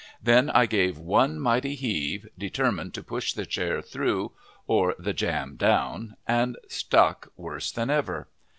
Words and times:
Then 0.19 0.49
I 0.49 0.65
gave 0.65 0.97
one 0.97 1.39
mighty 1.39 1.75
heave, 1.75 2.27
determined 2.35 2.95
to 2.95 3.03
push 3.03 3.33
the 3.33 3.45
chair 3.45 3.83
through 3.83 4.31
or 4.65 4.95
the 4.97 5.13
jam 5.13 5.57
down, 5.57 6.17
and 6.27 6.57
stuck 6.67 7.27
worse 7.37 7.71
than 7.71 7.91
ever. 7.91 8.27